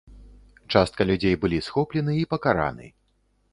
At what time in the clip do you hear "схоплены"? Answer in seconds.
1.67-2.17